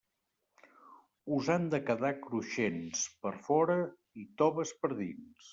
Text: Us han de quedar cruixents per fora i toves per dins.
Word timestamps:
Us 1.35 1.51
han 1.55 1.67
de 1.75 1.81
quedar 1.91 2.11
cruixents 2.25 3.05
per 3.27 3.35
fora 3.51 3.79
i 4.25 4.29
toves 4.43 4.77
per 4.83 4.95
dins. 5.03 5.49